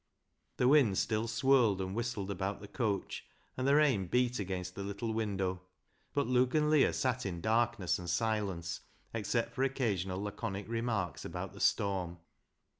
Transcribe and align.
The 0.57 0.67
wind 0.67 0.97
still 0.97 1.27
swirled 1.27 1.79
and 1.79 1.93
whistled 1.93 2.31
about 2.31 2.59
the 2.59 2.67
coach, 2.67 3.23
and 3.55 3.67
the 3.67 3.75
rain 3.75 4.07
beat 4.07 4.39
against 4.39 4.73
the 4.73 4.81
little 4.81 5.13
window, 5.13 5.61
but 6.15 6.25
Luke 6.25 6.55
and 6.55 6.71
Leah 6.71 6.93
sat 6.93 7.23
in 7.23 7.39
darkness 7.39 7.99
and 7.99 8.09
silence 8.09 8.79
except 9.13 9.53
for 9.53 9.61
occasional 9.63 10.19
laconic 10.23 10.67
remarks 10.67 11.23
about 11.23 11.53
the 11.53 11.59
storm. 11.59 12.17